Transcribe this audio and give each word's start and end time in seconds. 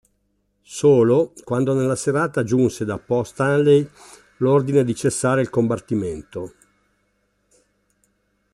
Solo 0.63 1.31
quando 1.43 1.75
nella 1.75 1.95
serata 1.95 2.41
giunse 2.41 2.85
da 2.85 2.97
Port 2.97 3.29
Stanley 3.33 3.87
l'ordine 4.37 4.83
di 4.83 4.95
cessare 4.95 5.41
il 5.41 5.51
combattimento. 5.51 6.53